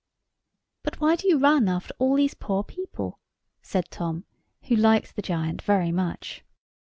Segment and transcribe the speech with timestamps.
[0.81, 3.19] "But why do you run after all these poor people?"
[3.61, 4.25] said Tom,
[4.63, 6.43] who liked the giant very much.